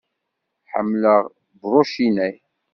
Ḥemmleɣ 0.71 1.23
Brauchinet. 1.59 2.41